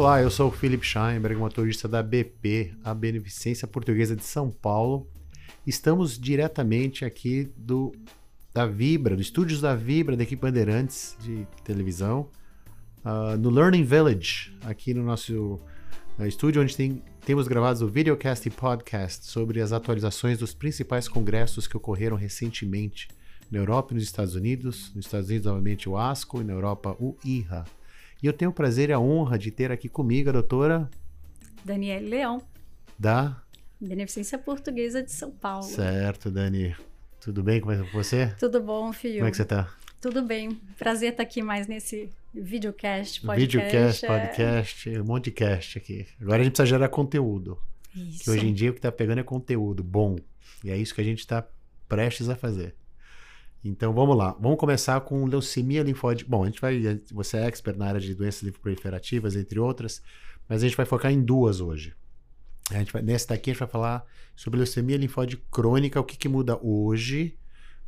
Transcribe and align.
Olá, 0.00 0.22
eu 0.22 0.30
sou 0.30 0.48
o 0.48 0.50
Philip 0.50 0.82
Scheinberg, 0.82 1.36
motorista 1.36 1.86
da 1.86 2.02
BP, 2.02 2.72
a 2.82 2.94
Beneficência 2.94 3.68
Portuguesa 3.68 4.16
de 4.16 4.24
São 4.24 4.50
Paulo. 4.50 5.06
Estamos 5.66 6.18
diretamente 6.18 7.04
aqui 7.04 7.52
do 7.54 7.92
da 8.54 8.64
Vibra, 8.64 9.14
dos 9.14 9.26
estúdios 9.26 9.60
da 9.60 9.76
Vibra, 9.76 10.16
da 10.16 10.22
equipe 10.22 10.40
Bandeirantes 10.40 11.18
de 11.20 11.46
televisão, 11.62 12.30
uh, 13.04 13.36
no 13.36 13.50
Learning 13.50 13.84
Village, 13.84 14.56
aqui 14.62 14.94
no 14.94 15.02
nosso 15.02 15.60
uh, 16.18 16.26
estúdio, 16.26 16.62
onde 16.62 16.74
tem, 16.74 17.04
temos 17.26 17.46
gravados 17.46 17.82
o 17.82 17.86
videocast 17.86 18.48
e 18.48 18.50
podcast 18.50 19.26
sobre 19.26 19.60
as 19.60 19.70
atualizações 19.70 20.38
dos 20.38 20.54
principais 20.54 21.08
congressos 21.08 21.66
que 21.66 21.76
ocorreram 21.76 22.16
recentemente 22.16 23.06
na 23.50 23.58
Europa 23.58 23.92
e 23.92 23.96
nos 23.96 24.04
Estados 24.04 24.34
Unidos. 24.34 24.94
Nos 24.94 25.04
Estados 25.04 25.28
Unidos, 25.28 25.44
novamente, 25.44 25.90
o 25.90 25.98
ASCO, 25.98 26.40
e 26.40 26.44
na 26.44 26.54
Europa, 26.54 26.96
o 26.98 27.18
IRA. 27.22 27.66
E 28.22 28.26
eu 28.26 28.32
tenho 28.32 28.50
o 28.50 28.54
prazer 28.54 28.90
e 28.90 28.92
a 28.92 29.00
honra 29.00 29.38
de 29.38 29.50
ter 29.50 29.72
aqui 29.72 29.88
comigo 29.88 30.28
a 30.28 30.32
doutora 30.32 30.90
Daniele 31.64 32.06
Leão, 32.06 32.42
da 32.98 33.42
Beneficência 33.80 34.38
Portuguesa 34.38 35.02
de 35.02 35.10
São 35.10 35.30
Paulo. 35.30 35.64
Certo, 35.64 36.30
Dani. 36.30 36.76
Tudo 37.18 37.42
bem? 37.42 37.60
Como 37.60 37.72
é 37.72 37.76
que 37.76 37.88
é 37.88 37.92
você? 37.92 38.26
Tudo 38.38 38.60
bom, 38.62 38.92
filho? 38.92 39.16
Como 39.16 39.28
é 39.28 39.30
que 39.30 39.36
você 39.38 39.44
tá? 39.46 39.74
Tudo 40.00 40.22
bem. 40.22 40.50
Prazer 40.78 41.12
estar 41.12 41.22
aqui 41.22 41.42
mais 41.42 41.66
nesse 41.66 42.10
videocast, 42.34 43.22
podcast. 43.22 43.56
Videocast, 43.56 44.04
é... 44.04 44.08
podcast, 44.08 44.98
um 44.98 45.04
monte 45.04 45.24
de 45.24 45.30
cast 45.32 45.78
aqui. 45.78 46.06
Agora 46.20 46.42
a 46.42 46.44
gente 46.44 46.52
precisa 46.52 46.66
gerar 46.66 46.88
conteúdo. 46.90 47.58
Isso. 47.94 48.24
Que 48.24 48.30
hoje 48.30 48.46
em 48.46 48.52
dia 48.52 48.70
o 48.70 48.74
que 48.74 48.80
tá 48.80 48.92
pegando 48.92 49.20
é 49.20 49.24
conteúdo 49.24 49.82
bom. 49.82 50.16
E 50.62 50.70
é 50.70 50.76
isso 50.76 50.94
que 50.94 51.00
a 51.00 51.04
gente 51.04 51.20
está 51.20 51.46
prestes 51.88 52.28
a 52.28 52.36
fazer. 52.36 52.74
Então 53.62 53.92
vamos 53.92 54.16
lá. 54.16 54.36
Vamos 54.40 54.58
começar 54.58 55.00
com 55.02 55.26
leucemia 55.26 55.82
linfóide. 55.82 56.24
Bom, 56.24 56.44
a 56.44 56.46
gente 56.46 56.60
vai. 56.60 57.00
Você 57.12 57.36
é 57.36 57.46
expert 57.46 57.76
na 57.76 57.86
área 57.86 58.00
de 58.00 58.14
doenças 58.14 58.42
linfoproliferativas, 58.42 59.36
entre 59.36 59.58
outras, 59.58 60.02
mas 60.48 60.62
a 60.62 60.66
gente 60.66 60.76
vai 60.76 60.86
focar 60.86 61.12
em 61.12 61.22
duas 61.22 61.60
hoje. 61.60 61.94
A 62.70 62.78
gente 62.78 62.92
vai, 62.92 63.02
nesse 63.02 63.28
daqui 63.28 63.50
a 63.50 63.52
gente 63.52 63.60
vai 63.60 63.68
falar 63.68 64.04
sobre 64.34 64.58
leucemia 64.58 64.96
linfóide 64.96 65.36
crônica, 65.50 66.00
o 66.00 66.04
que, 66.04 66.16
que 66.16 66.28
muda 66.28 66.58
hoje 66.62 67.36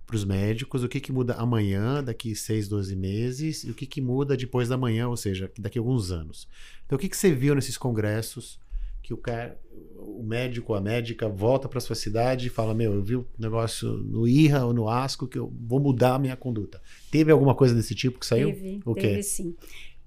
para 0.05 0.17
os 0.17 0.25
médicos, 0.25 0.83
o 0.83 0.89
que, 0.89 1.01
que 1.01 1.13
muda 1.13 1.35
amanhã, 1.35 2.03
daqui 2.03 2.35
6, 2.35 2.69
12 2.69 2.97
meses, 2.97 3.65
e 3.65 3.71
o 3.71 3.75
que, 3.75 3.87
que 3.87 4.01
muda 4.01 4.37
depois 4.37 4.69
da 4.69 4.77
manhã, 4.77 5.09
ou 5.09 5.17
seja, 5.17 5.51
daqui 5.59 5.79
a 5.79 5.81
alguns 5.81 6.11
anos. 6.11 6.49
Então, 6.85 6.97
o 6.97 6.99
que, 6.99 7.09
que 7.09 7.17
você 7.17 7.33
viu 7.33 7.55
nesses 7.55 7.79
congressos 7.79 8.61
que 9.03 9.15
o, 9.15 9.17
cara, 9.17 9.59
o 10.05 10.23
médico, 10.23 10.75
a 10.75 10.81
médica 10.81 11.29
volta 11.29 11.69
para 11.69 11.81
sua 11.81 11.97
cidade 11.97 12.47
e 12.47 12.51
fala: 12.51 12.75
Meu, 12.75 12.93
eu 12.93 13.03
vi 13.03 13.17
um 13.17 13.25
negócio 13.39 13.89
no 13.89 14.27
IRA 14.27 14.65
ou 14.65 14.73
no 14.73 14.89
ASCO 14.89 15.27
que 15.27 15.39
eu 15.39 15.53
vou 15.61 15.81
mudar 15.81 16.15
a 16.15 16.19
minha 16.19 16.37
conduta. 16.37 16.81
Teve 17.11 17.33
alguma 17.33 17.55
coisa 17.55 17.75
desse 17.75 17.95
tipo 17.95 18.19
que 18.19 18.27
saiu? 18.27 18.53
Teve, 18.53 18.81
o 18.85 18.95
teve 18.95 19.17
quê? 19.17 19.23
sim. 19.23 19.57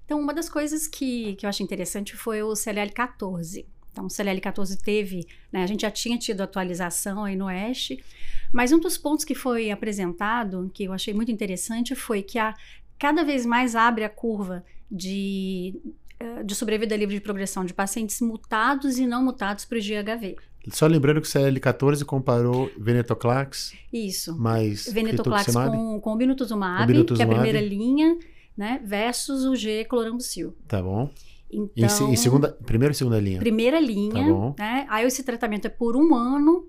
Então, 0.04 0.20
uma 0.20 0.32
das 0.32 0.48
coisas 0.48 0.86
que, 0.86 1.34
que 1.34 1.44
eu 1.44 1.50
achei 1.50 1.64
interessante 1.64 2.16
foi 2.16 2.42
o 2.42 2.52
CLL14. 2.52 3.66
Então, 3.90 4.04
o 4.04 4.08
CLL14 4.08 4.76
teve, 4.80 5.26
né, 5.50 5.62
a 5.62 5.66
gente 5.66 5.80
já 5.80 5.90
tinha 5.90 6.18
tido 6.18 6.42
atualização 6.42 7.24
aí 7.24 7.34
no 7.34 7.46
Oeste, 7.46 8.04
mas 8.52 8.70
um 8.70 8.78
dos 8.78 8.98
pontos 8.98 9.24
que 9.24 9.34
foi 9.34 9.70
apresentado, 9.70 10.70
que 10.72 10.84
eu 10.84 10.92
achei 10.92 11.14
muito 11.14 11.32
interessante, 11.32 11.94
foi 11.94 12.22
que 12.22 12.38
a, 12.38 12.54
cada 12.98 13.24
vez 13.24 13.44
mais 13.46 13.74
abre 13.74 14.04
a 14.04 14.08
curva 14.08 14.62
de, 14.90 15.74
eh, 16.20 16.42
de 16.42 16.54
sobrevida 16.54 16.96
livre 16.96 17.14
de 17.14 17.20
progressão 17.20 17.64
de 17.64 17.72
pacientes 17.74 18.20
mutados 18.20 18.98
e 18.98 19.06
não 19.06 19.24
mutados 19.24 19.64
para 19.64 19.78
o 19.78 19.80
GHV. 19.80 20.36
Só 20.70 20.86
lembrando 20.86 21.20
que 21.20 21.28
o 21.28 21.30
CL14 21.30 22.04
comparou 22.04 22.68
venetoclax 22.76 23.72
Isso. 23.92 24.36
mais 24.36 24.86
Venetoclax 24.92 25.52
com, 25.54 26.00
com 26.00 26.10
obinutuzumab, 26.12 26.82
Obinutuzumab. 26.82 27.16
que 27.30 27.34
é 27.34 27.38
a 27.38 27.42
primeira 27.42 27.66
linha, 27.66 28.18
né, 28.56 28.80
versus 28.84 29.44
o 29.44 29.54
G 29.54 29.84
clorambucil. 29.84 30.56
Tá 30.66 30.82
bom. 30.82 31.08
Então, 31.48 32.08
Em, 32.08 32.12
em 32.12 32.16
segunda, 32.16 32.48
primeira 32.66 32.90
e 32.90 32.96
segunda 32.96 33.20
linha. 33.20 33.38
primeira 33.38 33.78
linha, 33.78 34.24
Tá 34.24 34.32
bom. 34.32 34.54
né? 34.58 34.86
Aí 34.90 35.06
esse 35.06 35.22
tratamento 35.22 35.66
é 35.66 35.70
por 35.70 35.96
um 35.96 36.12
ano 36.14 36.66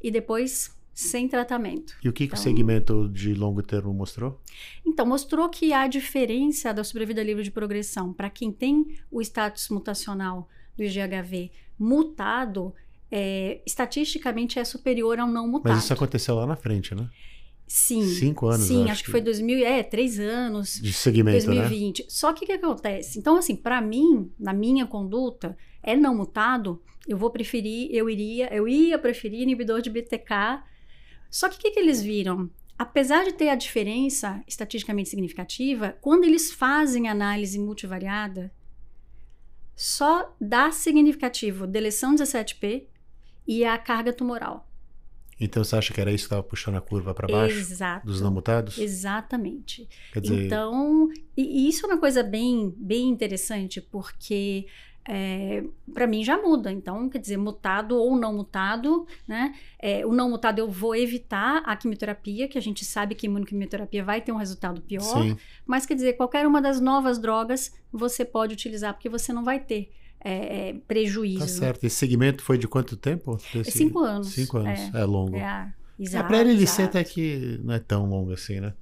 e 0.00 0.10
depois 0.12 0.70
sem 0.94 1.26
tratamento. 1.28 1.94
E 2.04 2.08
o 2.08 2.12
que, 2.12 2.26
que 2.26 2.32
o 2.32 2.36
Então- 2.36 2.42
segmento 2.42 3.08
de 3.08 3.34
longo 3.34 3.62
termo 3.62 3.92
mostrou? 3.94 4.40
Então, 4.86 5.06
mostrou 5.06 5.48
que 5.48 5.72
a 5.72 5.86
diferença 5.86 6.72
da 6.72 6.84
sobrevida 6.84 7.22
livre 7.22 7.42
de 7.42 7.50
progressão 7.50 8.12
para 8.12 8.28
quem 8.28 8.52
tem 8.52 8.86
o 9.10 9.20
status 9.22 9.68
mutacional 9.70 10.48
do 10.76 10.82
IGHV 10.84 11.50
mutado, 11.78 12.74
é, 13.10 13.60
estatisticamente 13.66 14.58
é 14.58 14.64
superior 14.64 15.18
ao 15.18 15.28
não 15.28 15.46
mutado. 15.48 15.72
Mas 15.74 15.84
isso 15.84 15.92
aconteceu 15.92 16.34
lá 16.34 16.46
na 16.46 16.56
frente, 16.56 16.94
né? 16.94 17.08
Sim. 17.66 18.02
Cinco 18.06 18.48
anos, 18.48 18.66
Sim, 18.66 18.82
acho, 18.82 18.92
acho 18.92 19.00
que 19.00 19.06
que- 19.06 19.10
foi 19.12 19.20
2000, 19.22 19.64
é, 19.66 19.82
três 19.82 20.18
anos. 20.20 20.78
De 20.80 20.92
segmento, 20.92 21.46
né? 21.48 21.54
2020. 21.54 22.04
Só 22.08 22.32
que 22.32 22.44
o 22.44 22.46
que 22.46 22.52
acontece? 22.52 23.18
Então, 23.18 23.36
assim, 23.36 23.56
para 23.56 23.80
mim, 23.80 24.30
na 24.38 24.52
minha 24.52 24.84
conduta, 24.86 25.56
é 25.82 25.96
não 25.96 26.14
mutado, 26.14 26.82
eu 27.08 27.16
vou 27.16 27.30
preferir, 27.30 27.88
eu 27.90 28.10
iria, 28.10 28.52
eu 28.54 28.68
ia 28.68 28.98
preferir 28.98 29.40
inibidor 29.40 29.80
de 29.80 29.88
BTK. 29.90 30.62
Só 31.32 31.48
que 31.48 31.56
o 31.56 31.58
que, 31.58 31.70
que 31.70 31.80
eles 31.80 32.02
viram? 32.02 32.50
Apesar 32.78 33.24
de 33.24 33.32
ter 33.32 33.48
a 33.48 33.54
diferença 33.54 34.42
estatisticamente 34.46 35.08
significativa, 35.08 35.96
quando 36.02 36.24
eles 36.24 36.52
fazem 36.52 37.08
análise 37.08 37.58
multivariada, 37.58 38.52
só 39.74 40.36
dá 40.38 40.70
significativo 40.70 41.66
deleção 41.66 42.14
17P 42.14 42.84
e 43.48 43.64
a 43.64 43.78
carga 43.78 44.12
tumoral. 44.12 44.68
Então 45.40 45.64
você 45.64 45.74
acha 45.74 45.94
que 45.94 46.00
era 46.00 46.12
isso 46.12 46.24
que 46.24 46.26
estava 46.26 46.42
puxando 46.42 46.76
a 46.76 46.80
curva 46.82 47.14
para 47.14 47.26
baixo 47.26 47.56
Exato. 47.56 48.06
dos 48.06 48.20
não 48.20 48.30
mutados? 48.30 48.76
Exatamente. 48.78 49.88
Quer 50.12 50.20
dizer, 50.20 50.44
Então, 50.44 51.08
e, 51.34 51.64
e 51.64 51.68
isso 51.68 51.86
é 51.86 51.88
uma 51.88 51.98
coisa 51.98 52.22
bem, 52.22 52.74
bem 52.76 53.08
interessante, 53.08 53.80
porque 53.80 54.66
para 55.92 56.06
mim 56.06 56.24
já 56.24 56.40
muda. 56.40 56.70
Então, 56.72 57.08
quer 57.08 57.18
dizer, 57.18 57.36
mutado 57.36 57.96
ou 57.96 58.16
não 58.16 58.32
mutado, 58.34 59.06
né? 59.26 59.54
É, 59.78 60.04
o 60.06 60.12
não 60.12 60.30
mutado 60.30 60.58
eu 60.58 60.68
vou 60.70 60.94
evitar 60.94 61.62
a 61.66 61.76
quimioterapia, 61.76 62.48
que 62.48 62.56
a 62.58 62.62
gente 62.62 62.84
sabe 62.84 63.14
que 63.14 63.26
a 63.26 63.30
imunoquimioterapia 63.30 64.04
vai 64.04 64.20
ter 64.20 64.32
um 64.32 64.36
resultado 64.36 64.80
pior. 64.80 65.02
sim. 65.22 65.36
Mas 65.66 65.84
quer 65.86 65.94
dizer, 65.94 66.12
qualquer 66.14 66.46
uma 66.46 66.60
das 66.62 66.80
novas 66.80 67.18
drogas 67.18 67.72
você 67.92 68.24
pode 68.24 68.54
utilizar, 68.54 68.94
porque 68.94 69.08
você 69.08 69.32
não 69.32 69.44
vai 69.44 69.58
ter 69.60 69.90
é, 70.24 70.68
é, 70.68 70.74
prejuízo. 70.86 71.40
Tá 71.40 71.48
certo. 71.48 71.84
Esse 71.84 71.96
segmento 71.96 72.42
foi 72.42 72.56
de 72.56 72.68
quanto 72.68 72.96
tempo? 72.96 73.38
É 73.54 73.58
Desse- 73.58 73.72
cinco 73.78 73.98
anos. 73.98 74.28
Cinco 74.28 74.58
anos. 74.58 74.78
É, 74.94 75.00
É, 75.00 75.04
longo. 75.04 75.36
é, 75.36 75.40
É, 75.40 75.72
exato, 76.02 76.32
LLC 76.32 76.62
exato. 76.62 76.82
até 76.82 77.04
que 77.04 77.60
não 77.64 77.74
é 77.74 77.78
tão 77.80 78.08
longo 78.08 78.32
assim, 78.32 78.60
né? 78.60 78.72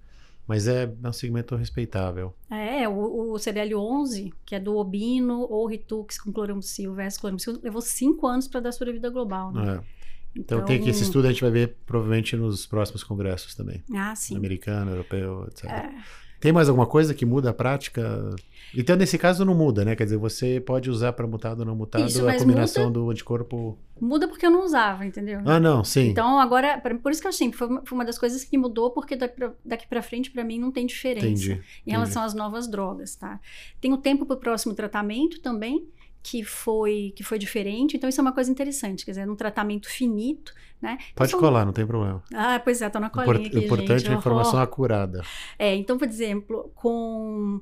Mas 0.51 0.67
é, 0.67 0.93
é 1.01 1.09
um 1.09 1.13
segmento 1.13 1.55
respeitável. 1.55 2.35
É, 2.51 2.89
o, 2.89 3.35
o 3.35 3.35
CDL11, 3.35 4.33
que 4.45 4.57
é 4.57 4.59
do 4.59 4.77
Obino 4.77 5.47
ou 5.49 5.65
Ritux 5.65 6.19
com 6.19 6.33
clorambucil 6.33 6.93
versus 6.93 7.21
clorambucil, 7.21 7.61
levou 7.63 7.81
cinco 7.81 8.27
anos 8.27 8.49
para 8.49 8.59
dar 8.59 8.73
sobrevida 8.73 9.09
global, 9.11 9.53
né? 9.53 9.77
É. 9.77 10.01
Então, 10.35 10.65
tem 10.65 10.83
que 10.83 10.91
esse 10.91 11.05
estudo 11.05 11.27
a 11.27 11.31
gente 11.31 11.41
vai 11.41 11.53
ver 11.53 11.77
provavelmente 11.87 12.35
nos 12.35 12.67
próximos 12.67 13.05
congressos 13.05 13.55
também. 13.55 13.85
Ah, 13.95 14.13
sim. 14.17 14.37
Americano, 14.37 14.91
europeu, 14.91 15.47
etc. 15.47 15.67
É, 15.67 15.95
Tem 16.41 16.53
mais 16.53 16.69
alguma 16.71 16.87
coisa 16.87 17.13
que 17.15 17.27
muda 17.27 17.51
a 17.51 17.53
prática? 17.53 18.35
Então, 18.75 18.97
nesse 18.97 19.19
caso, 19.19 19.45
não 19.45 19.55
muda, 19.55 19.85
né? 19.85 19.95
Quer 19.95 20.05
dizer, 20.05 20.17
você 20.17 20.59
pode 20.59 20.89
usar 20.89 21.13
para 21.13 21.27
mutado 21.27 21.61
ou 21.61 21.67
não 21.67 21.77
mutado 21.77 22.07
Isso, 22.07 22.27
a 22.27 22.35
combinação 22.35 22.91
do 22.91 23.11
anticorpo. 23.11 23.77
muda 24.01 24.27
porque 24.27 24.47
eu 24.47 24.51
não 24.51 24.65
usava, 24.65 25.05
entendeu? 25.05 25.41
Ah, 25.45 25.61
não, 25.61 25.85
sim. 25.85 26.09
Então, 26.09 26.39
agora, 26.41 26.79
pra- 26.79 26.95
por 26.95 27.13
isso 27.13 27.21
que 27.21 27.27
eu 27.27 27.31
achei, 27.31 27.53
foi 27.53 27.67
uma, 27.69 27.83
foi 27.85 27.99
uma 27.99 28.05
das 28.05 28.19
coisas 28.19 28.43
que 28.43 28.57
mudou, 28.57 28.91
porque 28.91 29.17
daqui 29.65 29.87
pra 29.89 30.01
frente, 30.01 30.31
pra 30.31 30.43
mim, 30.43 30.59
não 30.59 30.71
tem 30.73 30.87
diferença 30.87 31.27
Entendi. 31.27 31.61
em 31.87 31.91
relação 31.91 32.23
às 32.23 32.33
novas 32.33 32.67
drogas, 32.69 33.15
tá? 33.17 33.39
Tem 33.81 33.93
o 33.93 33.99
tempo 33.99 34.25
pro 34.25 34.37
próximo 34.39 34.73
tratamento 34.75 35.41
também, 35.41 35.85
que 36.23 36.45
foi, 36.45 37.13
que 37.17 37.23
foi 37.25 37.39
diferente, 37.39 37.97
então 37.97 38.09
isso 38.09 38.21
é 38.21 38.23
uma 38.23 38.33
coisa 38.33 38.51
interessante, 38.51 39.05
quer 39.05 39.13
dizer, 39.13 39.27
num 39.27 39.37
tratamento 39.37 39.89
finito, 39.89 40.53
né? 40.81 40.95
Então, 41.01 41.07
Pode 41.17 41.31
são- 41.31 41.41
colar, 41.41 41.65
não 41.65 41.73
tem 41.73 41.87
problema. 41.87 42.23
Ah, 42.35 42.61
pois 42.63 42.83
é, 42.83 42.89
tô 42.91 43.01
na 43.01 43.07
Import- 43.07 43.25
colinha 43.27 43.47
aqui, 43.49 43.59
importante 43.65 44.01
gente. 44.01 44.11
é 44.11 44.15
a 44.15 44.19
informação 44.19 44.59
Oh. 44.59 44.63
acurada. 44.63 45.23
É, 45.59 45.75
então, 45.75 45.97
por 45.99 46.07
exemplo, 46.09 46.71
com 46.75 47.61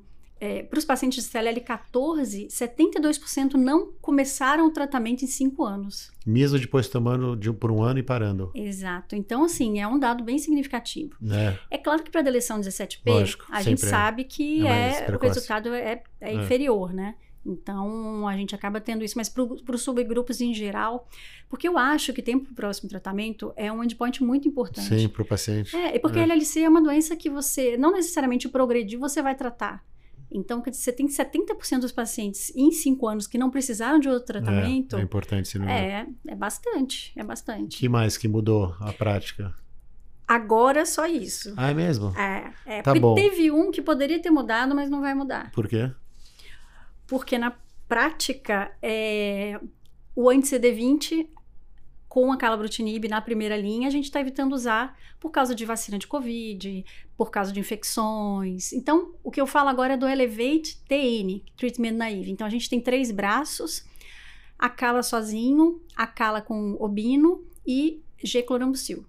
para 0.71 0.79
os 0.79 0.85
pacientes 0.85 1.25
de 1.25 1.31
CLL14, 1.31 2.47
72% 2.49 3.55
não 3.55 3.91
começaram 4.01 4.69
o 4.69 4.71
tratamento 4.71 5.25
em 5.25 5.27
5 5.27 5.65
anos. 5.65 6.13
Mesmo 6.25 6.59
depois 6.61 6.87
tomando 6.89 7.35
de, 7.37 7.51
um- 7.51 7.55
por 7.55 7.73
um 7.73 7.83
ano 7.83 7.99
e 7.99 8.05
parando. 8.05 8.51
Exato. 8.55 9.17
Então, 9.17 9.43
assim, 9.43 9.81
é 9.81 9.87
um 9.89 9.99
dado 9.99 10.23
bem 10.23 10.39
significativo. 10.39 11.17
Né? 11.21 11.59
É 11.69 11.77
claro 11.77 12.05
que 12.05 12.11
para 12.13 12.21
a 12.21 12.25
deleção 12.25 12.61
17P, 12.61 13.11
Lógico, 13.11 13.47
a 13.51 13.63
gente 13.63 13.85
é. 13.85 13.89
sabe 13.89 14.23
que 14.23 14.65
É 14.65 15.09
é, 15.11 15.17
o 15.17 15.19
resultado 15.19 15.75
é, 15.75 16.03
é 16.21 16.31
É. 16.31 16.35
inferior, 16.35 16.93
né? 16.93 17.17
Então, 17.49 18.29
a 18.29 18.37
gente 18.37 18.55
acaba 18.55 18.81
tendo 18.81 19.03
isso, 19.03 19.17
mas 19.17 19.29
para 19.29 19.75
os 19.75 19.83
subgrupos 19.83 20.41
em 20.41 20.53
geral, 20.53 21.09
porque 21.49 21.67
eu 21.67 21.79
acho 21.79 22.13
que 22.13 22.21
tempo 22.21 22.45
para 22.45 22.53
o 22.53 22.57
próximo 22.57 22.89
tratamento 22.91 23.53
é 23.57 23.73
um 23.73 23.83
endpoint 23.83 24.23
muito 24.23 24.47
importante. 24.47 24.87
Sim, 24.87 25.09
para 25.09 25.23
o 25.23 25.25
paciente. 25.25 25.75
É, 25.75 25.97
e 25.97 25.99
porque 25.99 26.19
É. 26.19 26.23
a 26.23 26.25
LLC 26.25 26.61
é 26.63 26.69
uma 26.69 26.83
doença 26.83 27.17
que 27.17 27.31
você, 27.31 27.77
não 27.79 27.91
necessariamente 27.93 28.49
progredir, 28.49 28.99
você 28.99 29.23
vai 29.23 29.35
tratar. 29.35 29.83
Então, 30.31 30.61
quer 30.61 30.69
dizer, 30.71 30.83
você 30.83 30.93
tem 30.93 31.07
70% 31.09 31.81
dos 31.81 31.91
pacientes 31.93 32.53
em 32.55 32.71
5 32.71 33.09
anos 33.09 33.27
que 33.27 33.39
não 33.39 33.49
precisaram 33.51 33.99
de 33.99 34.11
outro 34.11 34.27
tratamento. 34.27 34.95
É, 34.97 35.01
é 35.01 35.03
importante 35.03 35.47
esse 35.47 35.59
número. 35.59 35.75
É, 35.79 36.07
é 36.27 36.35
bastante, 36.35 37.13
é 37.17 37.25
bastante. 37.25 37.79
que 37.79 37.89
mais 37.89 38.19
que 38.19 38.29
mudou 38.29 38.77
a 38.79 38.93
prática? 38.93 39.55
Agora 40.27 40.85
só 40.85 41.07
isso. 41.07 41.55
Ah, 41.57 41.71
é 41.71 41.75
mesmo? 41.75 42.15
É, 42.15 42.53
é 42.67 42.83
Tá 42.83 42.91
porque 42.93 43.01
bom. 43.01 43.15
teve 43.15 43.51
um 43.51 43.71
que 43.71 43.81
poderia 43.81 44.21
ter 44.21 44.31
mudado, 44.31 44.75
mas 44.75 44.91
não 44.91 45.01
vai 45.01 45.15
mudar. 45.15 45.51
Por 45.53 45.67
quê? 45.67 45.91
Porque 47.09 47.37
na 47.37 47.59
prática, 47.89 48.71
é, 48.81 49.59
o 50.15 50.31
anti-CD20 50.31 51.27
com 52.09 52.33
a 52.33 52.37
calabrutinib 52.37 53.07
na 53.07 53.21
primeira 53.21 53.57
linha, 53.57 53.87
a 53.87 53.91
gente 53.91 54.07
está 54.07 54.21
evitando 54.21 54.55
usar 54.55 54.99
por 55.21 55.31
causa 55.31 55.55
de 55.55 55.65
vacina 55.65 55.99
de 55.99 56.07
Covid, 56.07 56.85
por 57.17 57.31
causa 57.31 57.53
de 57.53 57.61
infecções. 57.61 58.73
Então, 58.73 59.15
o 59.23 59.31
que 59.31 59.41
eu 59.41 59.47
falo 59.47 59.69
agora 59.69 59.95
é 59.95 59.97
do 59.97 60.09
Elevate 60.09 60.83
TN, 60.89 61.43
Treatment 61.57 61.93
Naive. 61.93 62.31
Então, 62.31 62.47
a 62.47 62.51
gente 62.51 62.69
tem 62.69 62.81
três 62.81 63.11
braços, 63.11 63.85
a 64.59 64.71
cala 64.71 65.03
sozinho, 65.03 65.83
a 65.95 66.07
cala 66.07 66.41
com 66.41 66.77
obino 66.81 67.45
e 67.67 68.03
G-clorambucil. 68.25 69.05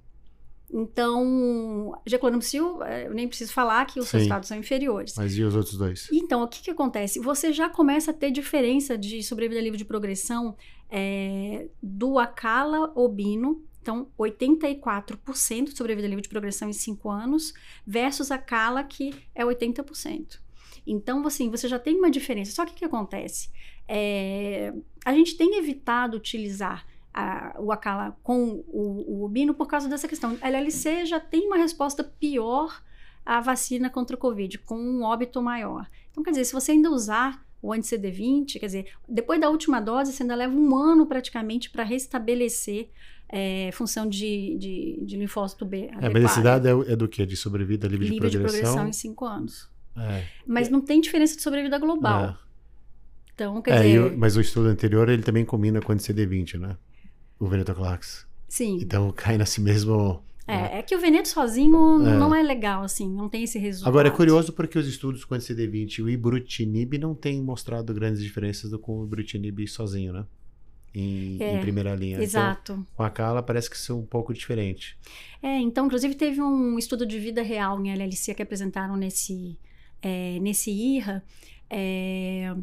Então, 0.72 2.00
G-clorambucil, 2.06 2.84
é, 2.84 3.08
eu 3.08 3.14
nem 3.14 3.28
preciso 3.28 3.52
falar 3.52 3.86
que 3.86 4.00
os 4.00 4.08
Sim. 4.08 4.18
resultados 4.18 4.48
são 4.48 4.58
inferiores. 4.58 5.16
Mas 5.18 5.36
e 5.36 5.44
os 5.44 5.56
outros 5.56 5.78
dois? 5.78 6.08
Então, 6.12 6.44
o 6.44 6.48
que, 6.48 6.62
que 6.62 6.72
acontece? 6.72 7.20
Você 7.20 7.52
já 7.52 7.68
começa 7.68 8.12
a 8.12 8.14
ter 8.14 8.30
diferença 8.30 8.98
de 8.98 9.24
sobrevida 9.24 9.60
livre 9.60 9.78
de 9.78 9.86
progressão 9.86 10.56
é, 10.90 11.68
do 11.82 12.20
Acala 12.20 12.92
Obino, 12.96 13.64
então 13.82 14.12
84% 14.20 15.66
de 15.66 15.78
sobrevida 15.78 16.08
livre 16.08 16.22
de 16.22 16.30
progressão 16.30 16.70
em 16.70 16.74
5 16.74 17.10
anos, 17.10 17.54
versus 17.86 18.30
a 18.30 18.38
Cala, 18.38 18.84
que 18.84 19.14
é 19.34 19.44
80%. 19.44 20.40
Então, 20.86 21.26
assim, 21.26 21.50
você 21.50 21.68
já 21.68 21.80
tem 21.80 21.98
uma 21.98 22.12
diferença. 22.12 22.52
Só 22.52 22.66
que 22.66 22.74
o 22.74 22.76
que 22.76 22.86
acontece? 22.86 23.50
É, 23.88 24.74
a 25.04 25.14
gente 25.14 25.36
tem 25.36 25.58
evitado 25.58 26.16
utilizar 26.16 26.86
a, 27.14 27.56
o 27.60 27.72
Acala 27.72 28.16
com 28.24 28.64
o, 28.68 29.06
o 29.20 29.24
Obino 29.26 29.54
por 29.54 29.68
causa 29.68 29.88
dessa 29.90 30.08
questão. 30.08 30.38
A 30.42 30.48
LLC 30.48 31.06
já 31.06 31.20
tem 31.20 31.48
uma 31.48 31.58
resposta 31.58 32.04
pior 32.04 32.82
à 33.26 33.40
vacina 33.42 33.90
contra 33.90 34.16
o 34.16 34.20
Covid, 34.20 34.58
com 34.60 34.78
um 34.78 35.04
óbito 35.04 35.42
maior. 35.42 35.88
Então, 36.12 36.24
quer 36.24 36.32
dizer, 36.32 36.46
se 36.46 36.54
você 36.54 36.72
ainda 36.72 36.90
usar 36.90 37.44
o 37.62 37.74
anti-CD20, 37.74 38.60
quer 38.60 38.66
dizer, 38.68 38.88
depois 39.08 39.40
da 39.42 39.50
última 39.50 39.80
dose, 39.82 40.14
você 40.14 40.24
ainda 40.24 40.36
leva 40.36 40.56
um 40.56 40.76
ano 40.78 41.06
praticamente 41.06 41.70
para 41.70 41.84
restabelecer 41.84 42.90
é, 43.28 43.70
função 43.74 44.08
de, 44.08 44.56
de, 44.58 45.00
de 45.06 45.18
linfócito 45.18 45.66
B. 45.66 45.82
A 45.92 45.98
adequada. 45.98 46.10
medicidade 46.14 46.68
é, 46.68 46.72
é 46.94 46.96
do 46.96 47.08
quê? 47.08 47.26
De 47.26 47.36
sobrevida 47.36 47.88
livre, 47.88 48.08
livre 48.10 48.28
de 48.30 48.32
de 48.32 48.38
progressão? 48.40 48.74
progressão 48.76 48.88
em 48.90 48.94
5 48.94 49.26
anos. 49.26 49.70
É. 49.98 50.24
Mas 50.48 50.70
não 50.70 50.80
tem 50.82 51.02
diferença 51.02 51.36
de 51.36 51.42
sobrevida 51.42 51.78
global. 51.78 52.38
Então, 53.36 53.62
quer 53.62 53.72
É, 53.80 53.84
dizer, 53.84 54.00
o- 54.14 54.18
mas 54.18 54.36
o 54.38 54.42
estudo 54.42 54.68
anterior 54.70 55.10
ele 55.10 55.22
também 55.24 55.46
combina 55.46 55.82
com 55.82 55.94
o 55.94 55.96
CD20, 55.96 56.58
né? 56.60 56.78
O 57.40 57.48
venetoclax. 57.48 58.28
sim. 58.48 58.80
Então 58.82 59.12
cai 59.16 59.38
nesse 59.38 59.62
mesmo. 59.62 60.22
É, 60.48 60.80
é 60.80 60.82
que 60.82 60.96
o 60.96 61.00
Veneto 61.00 61.28
sozinho 61.28 62.02
É. 62.08 62.18
não 62.18 62.34
é 62.34 62.42
legal, 62.42 62.82
assim, 62.84 63.08
não 63.08 63.30
tem 63.30 63.44
esse 63.44 63.60
resultado. 63.60 63.90
Agora 63.90 64.08
é 64.08 64.12
curioso 64.12 64.52
porque 64.52 64.80
os 64.80 64.88
estudos 64.88 65.24
com 65.24 65.36
CD20 65.36 66.00
e 66.00 66.02
o 66.02 66.10
ibrutinib 66.10 66.98
não 66.98 67.14
têm 67.14 67.40
mostrado 67.40 67.94
grandes 67.94 68.22
diferenças 68.24 68.72
do 68.72 68.80
com 68.80 69.00
o 69.00 69.04
ibrutinib 69.06 69.68
sozinho, 69.68 70.12
né? 70.12 70.26
Em, 70.92 71.38
É, 71.40 71.56
em 71.56 71.62
primeira 71.62 71.94
linha. 71.96 72.14
Então, 72.16 72.24
Exato. 72.24 72.86
com 72.96 73.04
a 73.04 73.12
Cala 73.12 73.44
parece 73.44 73.70
que 73.70 73.78
são 73.78 74.00
um 74.00 74.06
pouco 74.08 74.34
diferente. 74.34 74.98
É, 75.40 75.60
então, 75.60 75.86
inclusive, 75.86 76.16
teve 76.16 76.42
um 76.42 76.80
estudo 76.80 77.06
de 77.06 77.20
vida 77.20 77.44
real 77.44 77.80
em 77.86 77.92
LLC 77.92 78.34
que 78.34 78.42
apresentaram 78.42 78.96
nesse, 78.98 79.56
é, 80.02 80.40
nesse 80.42 80.72
IRA. 80.72 81.24
é, 81.70 82.56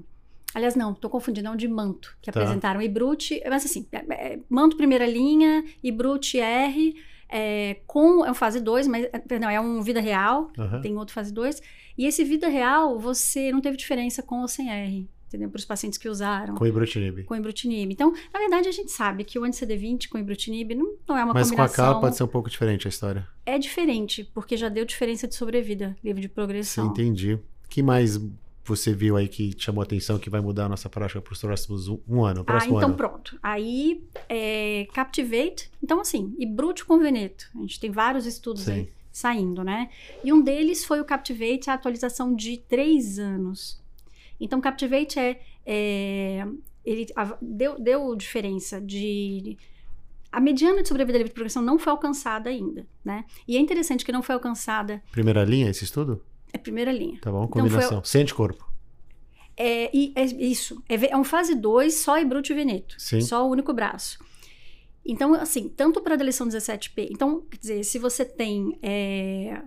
aliás, 0.57 0.75
não, 0.75 0.93
estou 0.93 1.11
confundindo, 1.11 1.47
é 1.49 1.51
um 1.51 1.57
de 1.57 1.69
Manto, 1.69 2.17
que 2.23 2.33
Tá. 2.33 2.41
apresentaram 2.41 2.81
Ibrute, 2.83 3.43
mas 3.49 3.65
assim, 3.65 3.87
é, 3.93 3.99
é, 4.35 4.39
Manto 4.49 4.77
primeira 4.77 5.07
linha, 5.07 5.65
Ibrute 5.83 6.41
R, 6.41 6.95
é, 7.29 7.77
com, 7.87 8.25
é 8.25 8.31
um 8.31 8.35
fase 8.35 8.61
2, 8.61 8.87
mas, 8.89 9.05
é, 9.13 9.19
perdão, 9.19 9.51
é 9.51 9.61
um 9.61 9.83
vida 9.83 10.01
real, 10.01 10.51
Aham. 10.59 10.81
tem 10.81 10.97
outro 10.97 11.13
fase 11.15 11.33
2, 11.33 11.61
e 11.99 12.07
esse 12.07 12.25
vida 12.25 12.49
real, 12.49 12.99
você 12.99 13.53
não 13.53 13.61
teve 13.61 13.77
diferença 13.77 14.23
com 14.23 14.41
ou 14.41 14.49
sem 14.49 14.71
R, 14.71 15.09
entendeu? 15.29 15.49
Para 15.51 15.59
os 15.59 15.65
pacientes 15.65 15.99
que 15.99 16.09
usaram 16.09 16.55
Com 16.55 16.67
ibrutinib. 16.67 17.25
com 17.25 17.35
ibrutinib. 17.37 17.91
Então, 17.93 18.13
na 18.33 18.39
verdade, 18.39 18.69
a 18.69 18.73
gente 18.73 18.93
sabe 18.93 19.25
que 19.25 19.39
o 19.39 19.43
anti-CD20 19.45 20.09
com 20.09 20.19
ibrutinib 20.19 20.75
não, 20.75 20.95
não 21.09 21.17
é 21.19 21.25
uma 21.25 21.35
Mas 21.35 21.49
com 21.51 21.55
a 21.55 21.57
combinação... 21.67 21.85
Cala 21.85 22.01
pode 22.01 22.17
ser 22.17 22.23
um 22.25 22.29
pouco 22.29 22.49
diferente 22.49 22.87
a 22.87 22.91
história. 22.91 23.27
É 23.45 23.59
diferente, 23.59 24.25
porque 24.33 24.57
já 24.57 24.69
deu 24.69 24.85
diferença 24.85 25.27
de 25.29 25.35
sobrevida, 25.35 25.97
livre 26.05 26.23
de 26.23 26.29
Sim, 26.29 26.35
progressão. 26.35 26.87
entendi. 26.87 27.39
que 27.69 27.83
mais 27.83 28.19
você 28.67 28.93
viu 28.93 29.17
aí 29.17 29.29
que 29.29 29.55
chamou 29.59 29.81
a 29.83 29.85
atenção 29.85 30.19
que 30.19 30.29
vai 30.31 30.41
mudar 30.41 30.67
a 30.67 30.69
nossa 30.69 30.89
prática 30.89 31.21
para 31.21 31.33
os 31.33 31.41
próximos 31.41 31.89
um, 31.89 31.99
um 32.09 32.25
ano? 32.25 32.41
Ah, 32.41 32.45
Próximo 32.45 32.77
então 32.77 32.89
ano. 32.89 32.97
pronto. 32.97 33.39
Aí, 33.43 34.05
é, 34.29 34.87
Captivate. 34.93 35.71
Então, 35.83 36.01
assim, 36.01 36.35
e 36.39 36.47
Brute 36.47 36.85
com 36.85 36.99
Veneto. 36.99 37.49
A 37.55 37.59
gente 37.61 37.79
tem 37.81 37.91
vários 37.91 38.27
estudos 38.27 38.63
Sim. 38.63 38.73
aí 38.73 38.93
saindo, 39.13 39.65
né? 39.65 39.89
E 40.23 40.33
um 40.33 40.43
deles 40.43 40.85
foi 40.85 41.01
o 41.01 41.05
Captivate, 41.05 41.71
a 41.71 41.75
atualização 41.75 42.35
de 42.35 42.59
três 42.59 43.19
anos. 43.19 43.81
Então, 44.39 44.61
Captivate 44.61 45.19
é. 45.19 45.41
é, 45.65 46.47
ele 46.85 47.07
a- 47.17 47.37
deu, 47.41 47.81
deu 47.81 48.15
diferença 48.15 48.81
de. 48.81 49.57
A 50.31 50.41
mediana 50.41 50.83
de 50.83 50.89
sobrevida 50.89 51.17
livre 51.17 51.31
de 51.31 51.35
progressão 51.35 51.63
não 51.63 51.79
foi 51.79 51.91
alcançada 51.91 52.51
ainda, 52.51 52.87
né? 53.05 53.25
E 53.49 53.57
é 53.57 53.61
interessante 53.61 54.05
que 54.05 54.13
não 54.13 54.23
foi 54.23 54.35
alcançada 54.35 55.03
Primeira 55.11 55.43
linha, 55.45 55.71
esse 55.71 55.85
estudo? 55.85 56.23
A 56.57 56.59
primeira 56.59 56.93
linha. 56.93 57.19
Tá 57.21 57.31
bom, 57.31 57.45
Então, 57.45 57.63
combinação. 57.63 58.05
Sem 58.05 58.23
anticorpo. 58.23 58.67
É, 59.57 59.91
e 59.97 60.13
é 60.15 60.25
isso. 60.25 60.83
É, 60.89 61.13
é 61.13 61.17
um 61.17 61.25
fase 61.25 61.55
2 61.55 61.95
só 61.95 62.19
Ibrute 62.19 62.53
e 62.53 62.57
Veneto. 62.57 62.95
Sim. 62.99 63.21
Só 63.21 63.47
o 63.47 63.51
único 63.51 63.73
braço. 63.73 64.19
Então, 65.05 65.35
assim, 65.35 65.69
tanto 65.69 66.01
para 66.01 66.15
a 66.15 66.17
deleção 66.17 66.49
17P. 66.49 67.09
Então, 67.11 67.41
quer 67.43 67.59
dizer, 67.59 67.85
se 67.85 67.99
você 67.99 68.25
tem 68.25 68.79
é, 68.83 69.63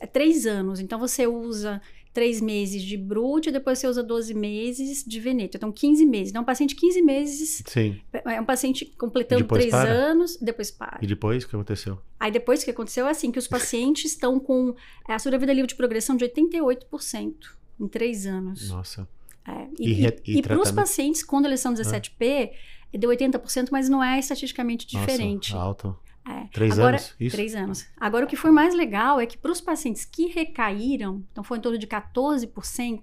é 0.00 0.06
três 0.06 0.46
anos, 0.46 0.80
então 0.80 0.98
você 0.98 1.26
usa 1.26 1.80
três 2.12 2.40
meses 2.40 2.82
de 2.82 2.96
Brute, 2.96 3.50
depois 3.50 3.78
você 3.78 3.86
usa 3.86 4.02
12 4.02 4.34
meses 4.34 5.04
de 5.04 5.20
Veneto. 5.20 5.56
Então, 5.56 5.70
15 5.70 6.04
meses. 6.06 6.30
Então, 6.30 6.42
um 6.42 6.44
paciente 6.44 6.74
15 6.74 7.02
meses, 7.02 7.62
Sim. 7.66 8.00
é 8.12 8.40
um 8.40 8.44
paciente 8.44 8.84
completando 8.98 9.42
Depois 9.42 9.60
três 9.60 9.72
para? 9.72 9.90
anos, 9.90 10.36
depois 10.36 10.70
para. 10.70 10.98
E 11.00 11.06
depois, 11.06 11.44
o 11.44 11.48
que 11.48 11.54
aconteceu? 11.54 11.98
Aí 12.18 12.30
depois 12.30 12.62
o 12.62 12.64
que 12.64 12.70
aconteceu 12.70 13.06
é 13.06 13.10
assim, 13.10 13.30
que 13.30 13.38
os 13.38 13.46
pacientes 13.46 14.12
estão 14.12 14.38
com 14.38 14.74
a 15.06 15.18
sobrevida 15.18 15.52
livre 15.52 15.68
de 15.68 15.74
progressão 15.74 16.16
de 16.16 16.24
88% 16.24 17.34
em 17.80 17.88
três 17.88 18.26
anos. 18.26 18.68
Nossa. 18.68 19.08
É, 19.46 19.68
E 19.78 20.04
E, 20.04 20.06
e 20.26 20.38
e, 20.38 20.42
para 20.42 20.60
os 20.60 20.70
pacientes 20.70 21.22
com 21.22 21.40
deleção 21.40 21.72
17P, 21.72 22.50
deu 22.92 23.10
80%, 23.10 23.68
mas 23.70 23.88
não 23.88 24.02
é 24.02 24.18
estatisticamente 24.18 24.86
diferente. 24.86 25.52
Nossa, 25.52 25.64
alto. 25.64 25.98
É. 26.28 26.46
Três 26.52 26.72
Agora, 26.72 26.96
anos? 26.96 27.14
Isso? 27.18 27.36
Três 27.36 27.54
anos. 27.54 27.86
Agora, 27.98 28.24
o 28.24 28.28
que 28.28 28.36
foi 28.36 28.50
mais 28.50 28.74
legal 28.74 29.20
é 29.20 29.26
que 29.26 29.38
para 29.38 29.50
os 29.50 29.60
pacientes 29.60 30.04
que 30.04 30.26
recaíram, 30.26 31.24
então 31.32 31.42
foi 31.42 31.58
em 31.58 31.60
torno 31.60 31.78
de 31.78 31.86
14%, 31.86 33.00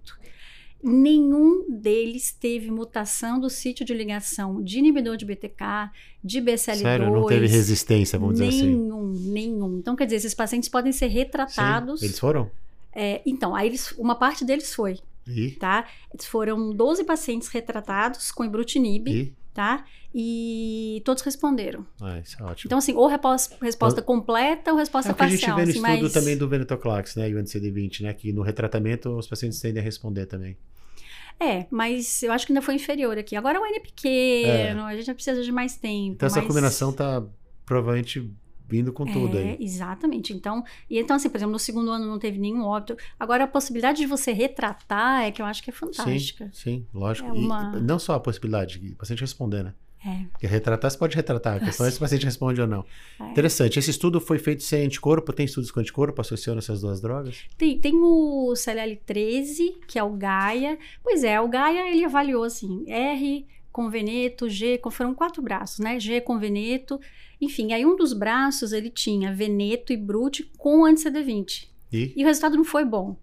nenhum 0.84 1.66
deles 1.70 2.32
teve 2.32 2.70
mutação 2.70 3.40
do 3.40 3.50
sítio 3.50 3.86
de 3.86 3.94
ligação 3.94 4.62
de 4.64 4.80
inibidor 4.80 5.18
de 5.18 5.26
BTK, 5.26 5.92
de 6.24 6.40
BCL2. 6.40 6.76
Sério, 6.76 7.12
não 7.12 7.26
teve 7.26 7.48
resistência, 7.48 8.20
vamos 8.20 8.36
dizer 8.36 8.50
assim. 8.50 8.76
Nenhum, 8.76 9.14
nenhum. 9.14 9.78
Então, 9.80 9.96
quer 9.96 10.06
dizer, 10.06 10.18
esses 10.18 10.34
pacientes 10.34 10.70
podem 10.70 10.92
ser 10.92 11.08
retratados. 11.08 12.00
Sim. 12.00 12.06
Eles 12.06 12.20
foram? 12.20 12.52
É, 12.94 13.22
então, 13.26 13.54
aí 13.56 13.68
eles, 13.68 13.92
uma 13.98 14.16
parte 14.16 14.46
deles 14.46 14.74
foi, 14.74 15.00
E? 15.28 15.52
tá? 15.52 15.86
Foram 16.22 16.74
12 16.74 17.04
pacientes 17.04 17.48
retratados 17.48 18.32
com 18.32 18.44
ibrutinib, 18.44 19.08
E? 19.08 19.34
Tá? 19.58 19.84
E 20.14 21.02
todos 21.04 21.24
responderam. 21.24 21.84
Ah, 22.00 22.20
isso 22.20 22.38
é 22.40 22.44
ótimo. 22.46 22.68
Então, 22.68 22.78
assim, 22.78 22.94
ou 22.94 23.08
repos- 23.08 23.50
resposta 23.60 24.04
completa 24.04 24.72
ou 24.72 24.78
resposta 24.78 25.10
é 25.10 25.14
o 25.14 25.16
que 25.16 25.24
a 25.24 25.28
gente 25.28 25.40
parcial. 25.40 25.58
vê 25.58 25.64
no 25.64 25.70
assim, 25.72 25.80
estudo 25.80 26.04
mas... 26.04 26.14
também 26.14 26.38
do 26.38 26.48
Venetoclax, 26.48 27.16
né? 27.16 27.28
E 27.28 27.34
o 27.34 27.40
anti-CD20, 27.40 28.02
né? 28.02 28.14
Que 28.14 28.32
no 28.32 28.44
retratamento 28.44 29.10
os 29.18 29.26
pacientes 29.28 29.60
tendem 29.60 29.82
a 29.82 29.84
responder 29.84 30.28
também. 30.28 30.56
É, 31.40 31.66
mas 31.72 32.22
eu 32.22 32.32
acho 32.32 32.46
que 32.46 32.52
ainda 32.52 32.62
foi 32.62 32.76
inferior 32.76 33.18
aqui. 33.18 33.36
Agora 33.36 33.58
é 33.58 33.60
um 33.60 33.66
N 33.66 33.80
pequeno, 33.80 34.84
a 34.86 34.96
gente 34.96 35.06
já 35.06 35.14
precisa 35.16 35.42
de 35.42 35.52
mais 35.52 35.76
tempo. 35.76 36.12
É. 36.12 36.14
Então 36.14 36.28
essa 36.28 36.38
mas- 36.38 36.48
combinação 36.48 36.94
tá 36.94 37.24
provavelmente 37.66 38.32
vindo 38.68 38.92
com 38.92 39.06
tudo 39.06 39.38
é, 39.38 39.42
aí. 39.42 39.58
Exatamente. 39.60 40.34
Então, 40.34 40.64
e 40.90 41.00
então, 41.00 41.16
assim, 41.16 41.30
por 41.30 41.38
exemplo, 41.38 41.54
no 41.54 41.60
segundo 41.60 41.90
ano 41.90 42.06
não 42.06 42.20
teve 42.20 42.38
nenhum 42.38 42.64
óbito. 42.64 42.98
Agora, 43.20 43.46
a 43.46 43.48
possibilidade 43.48 44.00
de 44.00 44.06
você 44.06 44.32
retratar 44.32 45.24
é 45.24 45.32
que 45.32 45.42
eu 45.42 45.46
acho 45.46 45.64
que 45.64 45.70
é 45.70 45.74
fantástica. 45.74 46.50
Sim, 46.54 46.62
sim, 46.82 46.88
lógico. 46.94 47.30
É 47.30 47.32
uma- 47.32 47.74
E 47.78 47.82
não 47.82 47.98
só 47.98 48.16
a 48.16 48.20
possibilidade, 48.20 48.80
de 48.80 48.96
paciente 48.96 49.22
responder, 49.22 49.64
né? 49.64 49.74
É. 50.06 50.26
Porque 50.32 50.46
retratar, 50.46 50.92
você 50.92 50.98
pode 50.98 51.16
retratar. 51.16 51.58
A 51.58 51.60
questão 51.60 51.86
é 51.86 51.92
se 51.92 51.98
o 51.98 52.00
paciente 52.00 52.24
responde 52.24 52.62
ou 52.62 52.68
não. 52.68 52.86
É. 53.20 53.32
Interessante. 53.32 53.80
Esse 53.80 53.90
estudo 53.90 54.22
foi 54.22 54.38
feito 54.38 54.64
sem 54.64 54.86
anticorpo? 54.86 55.34
Tem 55.34 55.46
estudos 55.46 55.72
com 55.72 55.80
anticorpo 55.80 56.22
associando 56.22 56.60
essas 56.60 56.82
duas 56.82 57.02
drogas? 57.02 57.46
Tem, 57.58 57.80
tem 57.80 57.94
o 57.96 58.54
CLL13, 58.56 59.76
que 59.88 59.98
é 59.98 60.04
o 60.04 60.12
Gaia. 60.12 60.78
Pois 61.04 61.24
é, 61.24 61.42
o 61.42 61.48
Gaia 61.48 61.92
ele 61.92 62.06
avaliou 62.06 62.44
assim, 62.44 62.86
R 62.88 63.46
com 63.78 63.92
Veneto, 63.92 64.50
G, 64.50 64.80
com, 64.80 64.90
foram 64.90 65.14
quatro 65.14 65.40
braços, 65.40 65.78
né? 65.78 66.00
G 66.00 66.20
com 66.20 66.40
Veneto. 66.40 67.00
Enfim, 67.40 67.74
aí 67.74 67.86
um 67.86 67.96
dos 67.96 68.12
braços 68.12 68.74
ele 68.74 68.90
tinha 68.90 69.32
Veneto 69.32 69.94
e 69.94 69.98
Brute 69.98 70.52
com 70.58 70.84
anti-CD20. 70.84 71.68
E? 71.94 72.12
E 72.18 72.24
o 72.24 72.26
resultado 72.26 72.58
não 72.58 72.64
foi 72.66 72.84
bom. 72.84 73.16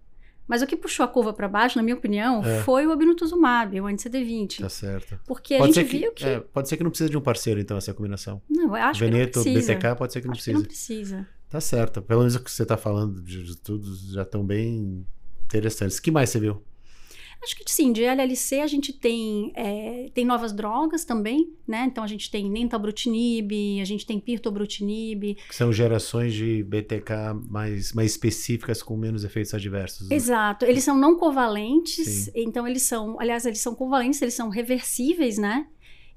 Mas 0.47 0.61
o 0.61 0.67
que 0.67 0.77
puxou 0.77 1.03
a 1.03 1.09
curva 1.09 1.33
para 1.33 1.49
baixo, 1.49 1.77
na 1.77 1.83
minha 1.83 1.97
opinião, 1.97 2.41
É. 2.41 2.61
foi 2.61 2.87
o 2.87 2.91
obinutuzumab, 2.91 3.81
o 3.81 3.85
anti-CD20. 3.85 4.61
Tá 4.61 4.69
certo. 4.69 5.19
Porque 5.27 5.55
a 5.55 5.57
Pode 5.57 5.73
gente 5.73 5.85
ser, 5.87 5.91
que, 5.91 5.97
viu 5.99 6.13
que... 6.13 6.23
é, 6.25 6.39
pode 6.39 6.69
ser 6.69 6.77
que 6.77 6.83
não 6.85 6.89
precisa 6.89 7.09
de 7.09 7.17
um 7.17 7.21
parceiro, 7.21 7.59
então, 7.59 7.75
essa 7.75 7.93
combinação. 7.93 8.41
Não, 8.49 8.67
eu 8.67 8.75
acho 8.75 9.01
Veneto, 9.01 9.31
que 9.41 9.49
não 9.49 9.53
precisa. 9.55 9.73
BTK, 9.73 9.95
pode 9.97 10.13
ser 10.13 10.21
que 10.21 10.27
não 10.27 10.31
acho 10.31 10.43
que 10.45 10.51
precisa. 10.51 10.57
não 10.57 10.65
precisa. 10.65 11.27
Tá 11.49 11.59
certo. 11.59 12.01
Pelo 12.01 12.21
menos 12.21 12.35
o 12.35 12.39
que 12.41 12.49
você 12.49 12.65
tá 12.65 12.77
falando 12.77 13.21
de, 13.21 13.43
de 13.43 13.57
tudo 13.57 13.93
já 14.13 14.21
estão 14.21 14.45
bem 14.45 15.05
interessantes. 15.43 15.97
O 15.97 16.01
que 16.01 16.11
mais 16.11 16.29
você 16.29 16.39
viu? 16.39 16.63
Acho 17.45 17.55
que 17.55 17.71
sim, 17.71 17.93
de 17.93 18.03
LLC 18.03 18.59
a 18.59 18.67
gente 18.67 18.91
tem, 18.91 19.51
é, 19.53 20.09
tem 20.15 20.25
novas 20.25 20.51
drogas 20.51 21.05
também, 21.05 21.53
né? 21.67 21.85
Então 21.85 22.03
a 22.03 22.07
gente 22.07 22.31
tem 22.31 22.49
nentabrutinib, 22.49 23.79
a 23.79 23.85
gente 23.85 24.03
tem 24.03 24.19
pirtobrutinib. 24.19 25.35
Que 25.47 25.55
são 25.55 25.71
gerações 25.71 26.33
de 26.33 26.63
BTK 26.63 27.13
mais, 27.47 27.93
mais 27.93 28.11
específicas 28.11 28.81
com 28.81 28.97
menos 28.97 29.23
efeitos 29.23 29.53
adversos. 29.53 30.09
Né? 30.09 30.15
Exato. 30.15 30.65
Eles 30.65 30.83
são 30.83 30.97
não 30.97 31.15
covalentes, 31.17 32.07
sim. 32.07 32.31
então 32.33 32.67
eles 32.67 32.81
são, 32.81 33.19
aliás, 33.19 33.45
eles 33.45 33.59
são 33.59 33.75
covalentes, 33.75 34.19
eles 34.23 34.33
são 34.33 34.49
reversíveis, 34.49 35.37
né? 35.37 35.67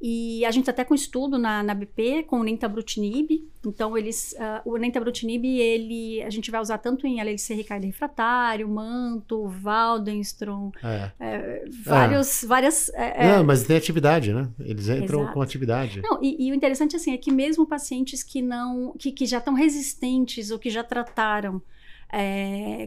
E 0.01 0.45
a 0.45 0.51
gente 0.53 0.67
tá 0.67 0.71
até 0.71 0.85
com 0.85 0.95
estudo 0.95 1.39
na, 1.39 1.61
na 1.61 1.75
BP 1.75 2.23
com 2.29 2.39
o 2.39 2.45
nentabrutinib. 2.45 3.49
Então, 3.67 3.99
eles, 3.99 4.33
uh, 4.39 4.63
o 4.65 4.77
nentabrutinib, 4.77 5.45
ele, 5.45 6.23
a 6.23 6.31
gente 6.31 6.53
vai 6.53 6.61
usar 6.61 6.79
tanto 6.79 7.05
em 7.05 7.21
Ricardo 7.55 7.85
refratário, 7.85 8.69
Manto, 8.69 9.53
Waldenstrom, 9.63 10.71
é. 10.83 11.11
É, 11.19 11.65
vários, 11.83 12.45
várias... 12.47 12.89
É, 12.91 13.25
é, 13.25 13.37
Não, 13.37 13.45
mas 13.45 13.65
tem 13.65 13.77
atividade, 13.77 14.33
né? 14.33 14.49
Eles 14.61 14.89
entram 14.89 15.21
Exato. 15.23 15.35
com 15.35 15.43
atividade. 15.43 16.01
Não, 16.01 16.23
e, 16.23 16.47
e, 16.47 16.53
o 16.53 16.55
interessante, 16.55 16.95
assim, 16.95 17.13
é 17.13 17.19
que 17.19 17.33
mesmo 17.33 17.67
pacientes 17.67 18.23
que 18.23 18.41
não, 18.41 18.95
que, 18.97 19.11
que 19.11 19.27
já 19.27 19.39
estão 19.39 19.55
resistentes 19.55 20.53
ou 20.53 20.61
que 20.61 20.71
já 20.71 20.85
trataram 20.85 21.61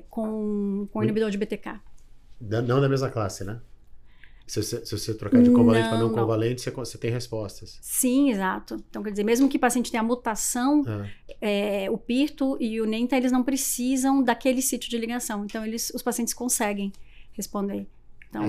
com, 0.09 0.87
com 0.91 1.03
inibidor 1.03 1.29
de 1.29 1.37
BTK. 1.37 1.79
Não 2.39 2.79
da 2.79 2.87
mesma 2.87 3.09
classe, 3.09 3.43
né? 3.43 3.59
Se 4.51 4.61
você, 4.61 4.85
se 4.85 4.97
você 4.97 5.13
trocar 5.13 5.41
de 5.41 5.49
covalente 5.49 5.87
para 5.87 5.97
não, 5.97 6.09
não 6.09 6.13
covalente, 6.13 6.59
você, 6.59 6.71
você, 6.71 6.97
tem 6.97 7.09
respostas. 7.09 7.79
Sim, 7.81 8.31
exato. 8.31 8.83
Então, 8.89 9.01
quer 9.01 9.11
dizer, 9.11 9.23
mesmo 9.23 9.47
que 9.47 9.55
o 9.55 9.59
paciente 9.61 9.89
tenha 9.89 10.03
mutação, 10.03 10.83
é. 11.39 11.85
É, 11.85 11.89
o 11.89 11.97
PIRTO 11.97 12.57
e 12.59 12.81
o 12.81 12.85
NENTA, 12.85 13.15
eles 13.15 13.31
não 13.31 13.45
precisam 13.45 14.21
daquele 14.21 14.61
sítio 14.61 14.89
de 14.89 14.97
ligação. 14.97 15.45
Então, 15.45 15.65
eles, 15.65 15.89
os 15.95 16.01
pacientes 16.01 16.33
conseguem 16.33 16.91
responder. 17.31 17.87
Então, 18.29 18.43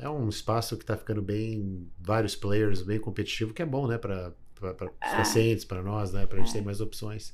é, 0.00 0.06
é 0.06 0.10
um 0.10 0.28
espaço 0.28 0.76
que 0.76 0.82
está 0.82 0.96
ficando 0.96 1.22
bem, 1.22 1.88
vários 2.00 2.34
players, 2.34 2.82
bem 2.82 2.98
competitivo, 2.98 3.54
que 3.54 3.62
é 3.62 3.66
bom, 3.66 3.86
né, 3.86 3.96
para 3.96 4.34
os 4.60 4.68
é. 5.00 5.16
pacientes, 5.16 5.64
para 5.64 5.84
nós, 5.84 6.12
né, 6.12 6.26
para 6.26 6.40
a 6.40 6.40
gente 6.42 6.52
ter 6.52 6.62
mais 6.62 6.80
opções. 6.80 7.32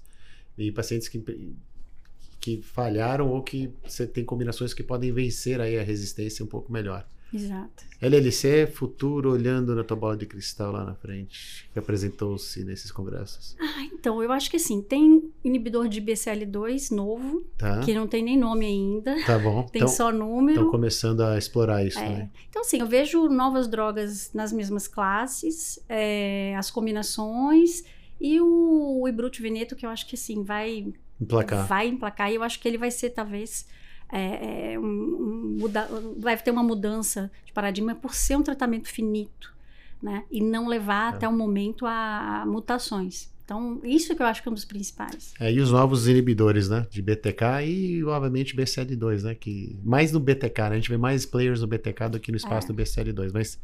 E 0.58 0.70
pacientes 0.70 1.08
que 1.08 1.24
que 2.38 2.60
falharam 2.62 3.28
ou 3.28 3.42
que 3.42 3.74
você 3.82 4.06
tem 4.06 4.24
combinações 4.24 4.72
que 4.72 4.82
podem 4.82 5.12
vencer 5.12 5.60
aí 5.60 5.78
a 5.78 5.82
resistência 5.82 6.42
um 6.44 6.48
pouco 6.48 6.72
melhor. 6.72 7.06
Exato. 7.32 7.84
LLC, 8.00 8.66
futuro, 8.66 9.30
olhando 9.30 9.74
na 9.74 9.84
tua 9.84 9.96
bola 9.96 10.16
de 10.16 10.26
cristal 10.26 10.72
lá 10.72 10.84
na 10.84 10.94
frente, 10.94 11.68
que 11.72 11.78
apresentou-se 11.78 12.64
nesses 12.64 12.90
congressos. 12.90 13.56
Ah, 13.60 13.84
então, 13.92 14.22
eu 14.22 14.32
acho 14.32 14.50
que 14.50 14.56
assim, 14.56 14.80
tem 14.80 15.30
inibidor 15.44 15.88
de 15.88 16.00
BCL2 16.00 16.90
novo, 16.90 17.44
tá. 17.58 17.80
que 17.80 17.94
não 17.94 18.06
tem 18.06 18.22
nem 18.22 18.38
nome 18.38 18.66
ainda. 18.66 19.14
Tá 19.24 19.38
bom. 19.38 19.62
tem 19.70 19.82
então, 19.82 19.88
só 19.88 20.10
número. 20.10 20.58
Estão 20.58 20.70
começando 20.70 21.20
a 21.20 21.36
explorar 21.36 21.84
isso, 21.84 21.98
é. 21.98 22.08
né? 22.08 22.30
Então, 22.48 22.62
assim, 22.62 22.80
eu 22.80 22.86
vejo 22.86 23.28
novas 23.28 23.68
drogas 23.68 24.32
nas 24.32 24.52
mesmas 24.52 24.88
classes, 24.88 25.78
é, 25.88 26.54
as 26.56 26.70
combinações 26.70 27.84
e 28.20 28.40
o, 28.40 29.00
o 29.02 29.08
Ibrut 29.08 29.40
Veneto, 29.40 29.76
que 29.76 29.86
eu 29.86 29.90
acho 29.90 30.06
que, 30.06 30.14
assim, 30.14 30.42
vai... 30.42 30.92
Emplacar. 31.20 31.66
Vai 31.66 31.86
emplacar 31.86 32.32
e 32.32 32.34
eu 32.34 32.42
acho 32.42 32.58
que 32.58 32.66
ele 32.66 32.78
vai 32.78 32.90
ser, 32.90 33.10
talvez 33.10 33.66
é, 34.12 34.72
é, 34.72 34.78
um, 34.78 34.82
um, 34.82 35.56
muda, 35.60 35.88
vai 36.18 36.36
ter 36.36 36.50
uma 36.50 36.62
mudança 36.62 37.30
de 37.44 37.52
paradigma 37.52 37.94
por 37.94 38.14
ser 38.14 38.36
um 38.36 38.42
tratamento 38.42 38.88
finito, 38.88 39.54
né? 40.02 40.24
E 40.30 40.42
não 40.42 40.66
levar 40.66 41.12
é. 41.12 41.16
até 41.16 41.28
o 41.28 41.32
momento 41.32 41.86
a, 41.86 42.42
a, 42.42 42.46
mutações. 42.46 43.30
Então, 43.44 43.80
isso 43.82 44.14
que 44.14 44.22
eu 44.22 44.26
acho 44.26 44.42
que 44.42 44.48
é 44.48 44.50
um 44.50 44.54
dos 44.54 44.64
principais. 44.64 45.34
É, 45.40 45.52
e 45.52 45.60
os 45.60 45.72
novos 45.72 46.06
inibidores, 46.06 46.68
né? 46.68 46.86
De 46.88 47.02
BTK 47.02 47.64
e, 47.66 48.04
obviamente, 48.04 48.56
BCL2, 48.56 49.22
né? 49.22 49.34
Que 49.34 49.76
mais 49.84 50.12
no 50.12 50.20
BTK, 50.20 50.60
né? 50.62 50.68
A 50.68 50.74
gente 50.74 50.88
vê 50.88 50.96
mais 50.96 51.26
players 51.26 51.60
no 51.60 51.66
BTK 51.66 52.08
do 52.10 52.20
que 52.20 52.30
no 52.30 52.36
espaço 52.36 52.70
é. 52.70 52.72
do 52.72 52.82
BCL2, 52.82 53.30
mas... 53.32 53.60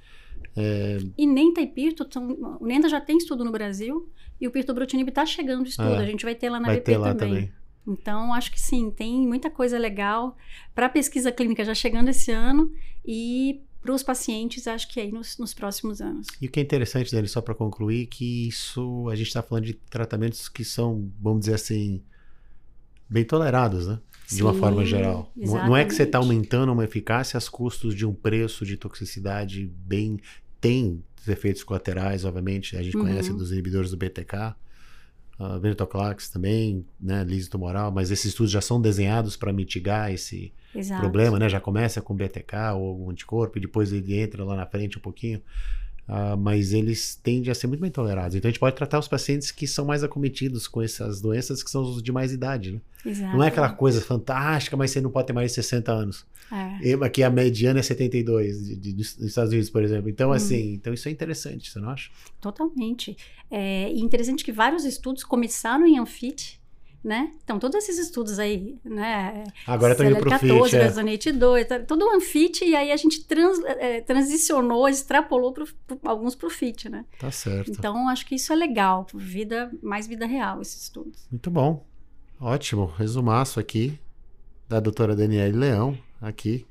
É... 0.57 0.99
E 1.17 1.27
Nenta 1.27 1.61
e 1.61 1.67
Pirto, 1.67 2.07
são, 2.11 2.59
o 2.61 2.67
Nenta 2.67 2.89
já 2.89 3.01
tem 3.01 3.17
estudo 3.17 3.45
no 3.45 3.53
Brasil 3.53 4.09
e 4.41 4.47
o 4.47 4.51
Pirtobrutinib 4.51 5.09
está 5.09 5.25
chegando 5.25 5.67
estudo. 5.67 5.95
A 5.95 6.05
gente 6.05 6.25
vai 6.25 6.35
ter 6.35 6.51
lá 6.51 6.59
na 6.59 6.67
vai 6.67 6.77
BP 6.77 6.93
também. 6.93 7.17
também. 7.17 7.53
Então, 7.87 8.35
acho 8.35 8.51
que 8.51 8.61
sim, 8.61 8.91
tem 8.91 9.27
muita 9.27 9.51
coisa 9.51 9.79
legal 9.79 10.37
para 10.75 10.87
a 10.87 10.89
pesquisa 10.89 11.31
clínica 11.31 11.65
já 11.65 11.75
chegando 11.75 12.09
esse 12.09 12.33
ano 12.33 12.73
e 13.05 13.61
para 13.81 13.95
os 13.95 14.03
pacientes, 14.03 14.67
acho 14.67 14.89
que 14.89 14.99
aí 14.99 15.13
nos, 15.13 15.39
nos, 15.39 15.55
próximos 15.55 16.01
anos. 16.01 16.27
E 16.43 16.47
o 16.47 16.51
que 16.51 16.59
é 16.59 16.63
interessante 16.63 17.13
dele, 17.13 17.29
só 17.29 17.41
para 17.41 17.55
concluir, 17.55 18.07
que 18.07 18.49
isso 18.49 19.09
a 19.09 19.15
gente 19.15 19.29
está 19.29 19.43
falando 19.43 19.65
de 19.65 19.75
tratamentos 19.75 20.49
que 20.49 20.65
são, 20.65 21.09
vamos 21.21 21.41
dizer 21.41 21.55
assim, 21.55 22.03
bem 23.09 23.25
tolerados, 23.25 23.87
né? 23.87 24.01
De 24.27 24.35
Sim, 24.35 24.43
uma 24.43 24.55
forma 24.55 24.85
geral. 24.85 25.31
Exatamente. 25.37 25.69
Não 25.69 25.77
é 25.77 25.85
que 25.85 25.95
você 25.95 26.03
está 26.03 26.19
aumentando 26.19 26.73
uma 26.73 26.85
eficácia 26.85 27.39
às 27.39 27.49
custos 27.49 27.95
de 27.95 28.05
um 28.05 28.13
preço 28.13 28.67
de 28.67 28.77
toxicidade 28.77 29.71
bem. 29.73 30.19
Tem 30.61 31.01
efeitos 31.29 31.63
colaterais, 31.63 32.25
obviamente, 32.25 32.77
a 32.77 32.83
gente 32.83 32.97
uhum. 32.97 33.05
conhece 33.05 33.33
dos 33.33 33.53
inibidores 33.53 33.93
do 33.93 33.97
BTK 33.97 34.57
uh, 35.39 35.59
venetoclax 35.61 36.29
também, 36.29 36.85
né, 37.01 37.25
liso 37.25 37.51
tumoral, 37.51 37.91
mas 37.91 38.11
esses 38.11 38.27
estudos 38.27 38.53
já 38.53 38.61
são 38.61 38.81
desenhados 38.81 39.37
para 39.37 39.53
mitigar 39.53 40.13
esse 40.13 40.53
Exato. 40.75 41.01
problema, 41.01 41.39
né? 41.39 41.49
Já 41.49 41.61
começa 41.61 42.01
com 42.01 42.15
BTK 42.15 42.73
ou 42.75 42.89
algum 42.89 43.11
anticorpo 43.11 43.59
e 43.59 43.61
depois 43.61 43.93
ele 43.93 44.19
entra 44.19 44.45
lá 44.45 44.57
na 44.57 44.67
frente 44.67 44.99
um 44.99 45.01
pouquinho. 45.01 45.41
Uh, 46.09 46.37
mas 46.37 46.73
eles 46.73 47.17
tendem 47.17 47.51
a 47.51 47.55
ser 47.55 47.67
muito 47.67 47.81
bem 47.81 47.91
tolerados. 47.91 48.37
Então 48.37 48.49
a 48.49 48.53
gente 48.53 48.61
pode 48.61 48.77
tratar 48.77 48.99
os 48.99 49.09
pacientes 49.09 49.51
que 49.51 49.67
são 49.67 49.85
mais 49.85 50.05
acometidos 50.05 50.69
com 50.69 50.81
essas 50.81 51.21
doenças 51.21 51.65
que 51.65 51.71
são 51.71 51.83
os 51.83 52.01
de 52.01 52.13
mais 52.13 52.33
idade. 52.33 52.73
Né? 52.73 52.81
Não 53.33 53.43
é 53.43 53.49
aquela 53.49 53.71
coisa 53.71 54.01
fantástica, 54.01 54.77
mas 54.77 54.93
você 54.93 55.01
não 55.01 55.11
pode 55.11 55.27
ter 55.27 55.33
mais 55.33 55.51
de 55.51 55.57
60 55.57 55.93
anos. 55.93 56.25
É. 56.53 56.93
Aqui 57.05 57.25
a 57.25 57.31
mediana 57.31 57.81
é 57.81 57.83
72 57.83 58.65
de, 58.65 58.77
de, 58.77 58.93
nos 58.95 59.21
Estados 59.21 59.51
Unidos, 59.51 59.69
por 59.69 59.83
exemplo. 59.83 60.09
Então, 60.09 60.31
hum. 60.31 60.33
assim, 60.33 60.75
então 60.75 60.95
isso 60.95 61.09
é 61.09 61.11
interessante, 61.11 61.71
você 61.71 61.81
não 61.81 61.91
acha? 61.91 62.11
Totalmente. 62.41 63.17
É 63.51 63.91
interessante 63.91 64.45
que 64.45 64.53
vários 64.53 64.85
estudos 64.85 65.25
começaram 65.25 65.87
em 65.87 65.99
Anfit, 65.99 66.61
né? 67.07 67.31
Então, 67.45 67.57
todos 67.61 67.77
esses 67.77 67.99
estudos 67.99 68.41
aí, 68.41 68.77
né? 68.85 69.45
Agora 69.65 69.93
estão 69.93 70.11
indo 70.11 70.19
para 70.19 70.35
o 70.35 70.39
FIT. 70.41 70.75
É. 70.75 70.83
Resonate 70.83 71.31
2, 71.31 71.69
tá, 71.69 71.79
todo 71.79 72.05
o 72.05 72.17
Anfit, 72.17 72.65
e 72.65 72.75
aí 72.75 72.91
a 72.91 72.97
gente 72.97 73.23
trans, 73.23 73.61
é, 73.65 74.01
transicionou, 74.01 74.89
extrapolou 74.89 75.53
pro, 75.53 75.69
pro, 75.87 76.01
alguns 76.03 76.35
para 76.35 76.49
o 76.49 76.51
FIT, 76.51 76.89
né? 76.89 77.05
Tá 77.17 77.31
certo. 77.31 77.71
Então, 77.71 78.09
acho 78.09 78.27
que 78.27 78.35
isso 78.35 78.53
é 78.53 78.57
legal, 78.57 79.07
vida, 79.15 79.71
mais 79.81 80.09
vida 80.09 80.27
real, 80.27 80.61
esses 80.61 80.83
estudos. 80.83 81.29
Muito 81.31 81.49
bom. 81.49 81.87
Ótimo. 82.41 82.87
Resumaço 82.87 83.61
aqui 83.61 83.97
da 84.69 84.81
doutora 84.81 85.15
Daniele 85.15 85.57
Leão, 85.57 85.97
aqui, 86.21 86.67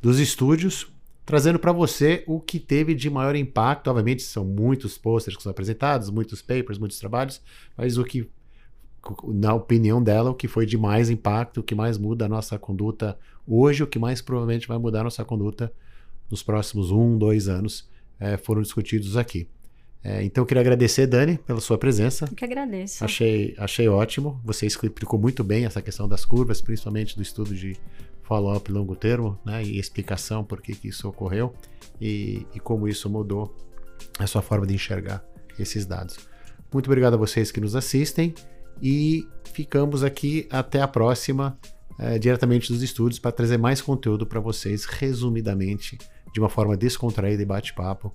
dos 0.00 0.20
estúdios, 0.20 0.86
trazendo 1.26 1.58
para 1.58 1.72
você 1.72 2.22
o 2.28 2.40
que 2.40 2.60
teve 2.60 2.94
de 2.94 3.10
maior 3.10 3.34
impacto. 3.34 3.88
Obviamente, 3.90 4.22
são 4.22 4.44
muitos 4.44 4.96
posters 4.96 5.36
que 5.36 5.42
são 5.42 5.50
apresentados, 5.50 6.10
muitos 6.10 6.40
papers, 6.40 6.78
muitos 6.78 7.00
trabalhos, 7.00 7.42
mas 7.76 7.98
o 7.98 8.04
que 8.04 8.30
na 9.28 9.54
opinião 9.54 10.02
dela, 10.02 10.30
o 10.30 10.34
que 10.34 10.46
foi 10.46 10.66
de 10.66 10.76
mais 10.76 11.10
impacto, 11.10 11.60
o 11.60 11.62
que 11.62 11.74
mais 11.74 11.96
muda 11.96 12.26
a 12.26 12.28
nossa 12.28 12.58
conduta 12.58 13.18
hoje, 13.46 13.82
o 13.82 13.86
que 13.86 13.98
mais 13.98 14.20
provavelmente 14.20 14.68
vai 14.68 14.78
mudar 14.78 15.00
a 15.00 15.04
nossa 15.04 15.24
conduta 15.24 15.72
nos 16.30 16.42
próximos 16.42 16.90
um, 16.90 17.18
dois 17.18 17.48
anos, 17.48 17.88
é, 18.18 18.36
foram 18.36 18.62
discutidos 18.62 19.16
aqui. 19.16 19.48
É, 20.02 20.22
então, 20.22 20.42
eu 20.42 20.46
queria 20.46 20.62
agradecer, 20.62 21.06
Dani, 21.06 21.38
pela 21.38 21.60
sua 21.60 21.76
presença. 21.76 22.26
Eu 22.30 22.34
que 22.34 22.44
agradeço. 22.44 23.04
Achei, 23.04 23.54
achei 23.58 23.86
ótimo. 23.88 24.40
Você 24.44 24.66
explicou 24.66 25.18
muito 25.18 25.44
bem 25.44 25.66
essa 25.66 25.82
questão 25.82 26.08
das 26.08 26.24
curvas, 26.24 26.60
principalmente 26.60 27.16
do 27.16 27.22
estudo 27.22 27.54
de 27.54 27.76
follow-up 28.22 28.70
longo 28.70 28.94
termo, 28.94 29.38
né, 29.44 29.62
e 29.62 29.78
explicação 29.78 30.44
por 30.44 30.62
que, 30.62 30.74
que 30.74 30.88
isso 30.88 31.08
ocorreu 31.08 31.52
e, 32.00 32.46
e 32.54 32.60
como 32.60 32.86
isso 32.86 33.10
mudou 33.10 33.54
a 34.18 34.26
sua 34.26 34.40
forma 34.40 34.66
de 34.66 34.74
enxergar 34.74 35.24
esses 35.58 35.84
dados. 35.84 36.16
Muito 36.72 36.86
obrigado 36.86 37.14
a 37.14 37.16
vocês 37.16 37.50
que 37.50 37.60
nos 37.60 37.74
assistem 37.74 38.32
e 38.82 39.26
ficamos 39.52 40.02
aqui 40.02 40.48
até 40.50 40.80
a 40.80 40.88
próxima, 40.88 41.58
é, 41.98 42.18
diretamente 42.18 42.72
dos 42.72 42.82
estúdios, 42.82 43.18
para 43.18 43.32
trazer 43.32 43.58
mais 43.58 43.80
conteúdo 43.80 44.26
para 44.26 44.40
vocês, 44.40 44.84
resumidamente, 44.84 45.98
de 46.32 46.40
uma 46.40 46.48
forma 46.48 46.76
descontraída 46.76 47.42
e 47.42 47.46
bate-papo, 47.46 48.14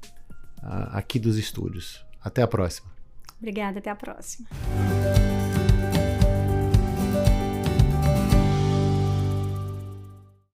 uh, 0.63 0.89
aqui 0.91 1.19
dos 1.19 1.37
estúdios. 1.37 2.05
Até 2.23 2.41
a 2.41 2.47
próxima. 2.47 2.89
Obrigada, 3.37 3.79
até 3.79 3.89
a 3.89 3.95
próxima. 3.95 4.47